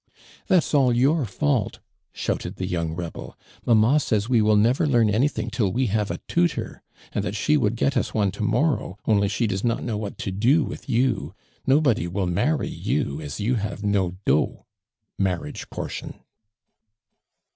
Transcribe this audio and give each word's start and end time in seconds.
"That's 0.47 0.73
all 0.73 0.91
your 0.91 1.25
fault!'' 1.25 1.77
shouted 2.11 2.55
the 2.55 2.65
young 2.65 2.95
rebel." 2.95 3.37
Mamma 3.67 3.99
says 3.99 4.27
we 4.27 4.41
will 4.41 4.55
never 4.55 4.87
learn 4.87 5.11
anything 5.11 5.51
till 5.51 5.71
we 5.71 5.85
have 5.93 6.09
a 6.09 6.17
tutor, 6.27 6.81
and 7.13 7.23
that 7.23 7.35
Hhe 7.35 7.55
would 7.55 7.75
get 7.75 7.95
us 7.95 8.11
one 8.11 8.31
to 8.31 8.41
morrow, 8.41 8.97
only 9.05 9.27
f*he 9.27 9.45
does 9.45 9.63
not 9.63 9.83
know 9.83 9.97
what 9.97 10.17
to 10.17 10.31
do 10.31 10.63
with 10.63 10.89
you. 10.89 11.35
No 11.67 11.79
body 11.79 12.07
will 12.07 12.25
marry 12.25 12.67
you 12.67 13.21
as 13.21 13.39
you 13.39 13.53
have 13.57 13.83
no 13.83 14.15
dot" 14.25 14.65
(marriage 15.19 15.69
portion). 15.69 16.15